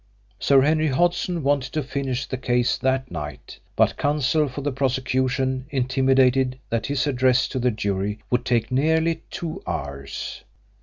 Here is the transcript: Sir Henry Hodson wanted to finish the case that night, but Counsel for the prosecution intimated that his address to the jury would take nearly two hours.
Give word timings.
Sir 0.39 0.61
Henry 0.63 0.87
Hodson 0.87 1.43
wanted 1.43 1.73
to 1.73 1.83
finish 1.83 2.25
the 2.25 2.35
case 2.35 2.75
that 2.75 3.11
night, 3.11 3.59
but 3.75 3.97
Counsel 3.97 4.47
for 4.49 4.61
the 4.61 4.71
prosecution 4.71 5.67
intimated 5.69 6.57
that 6.71 6.87
his 6.87 7.05
address 7.05 7.47
to 7.49 7.59
the 7.59 7.69
jury 7.69 8.17
would 8.31 8.43
take 8.43 8.71
nearly 8.71 9.21
two 9.29 9.61
hours. 9.67 10.41